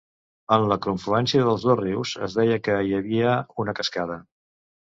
[0.55, 4.19] En la confluència dels dos rius es deia que hi havia una cascada.